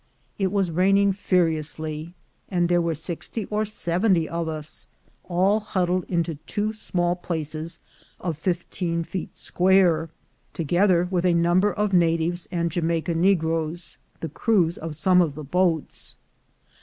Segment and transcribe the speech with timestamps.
[0.39, 2.15] It was raining furiously,
[2.49, 4.87] and there were sixty or seventy of us,
[5.25, 7.77] all huddled into two small places
[8.19, 10.09] of fifteen feet square,
[10.53, 15.43] together with a number of natives and Jamaica negroes, the crews of some of the
[15.43, 16.15] boats.